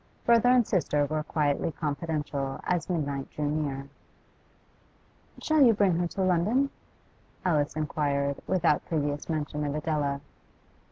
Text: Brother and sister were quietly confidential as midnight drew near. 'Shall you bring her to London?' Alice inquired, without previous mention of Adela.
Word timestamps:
Brother 0.25 0.49
and 0.49 0.65
sister 0.65 1.05
were 1.05 1.21
quietly 1.21 1.71
confidential 1.71 2.59
as 2.63 2.89
midnight 2.89 3.29
drew 3.29 3.47
near. 3.51 3.87
'Shall 5.39 5.61
you 5.61 5.75
bring 5.75 5.97
her 5.97 6.07
to 6.07 6.23
London?' 6.23 6.71
Alice 7.45 7.75
inquired, 7.75 8.37
without 8.47 8.83
previous 8.87 9.29
mention 9.29 9.63
of 9.63 9.75
Adela. 9.75 10.21